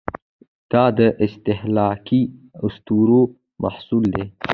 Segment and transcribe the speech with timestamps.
[0.71, 2.21] دا د استهلاکي
[2.65, 3.21] اسطورو
[3.63, 4.25] محصول دی.